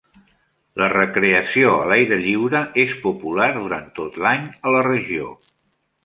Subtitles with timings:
[0.83, 5.29] La recreació a l'aire lliure és popular durant tot l'any a la regió.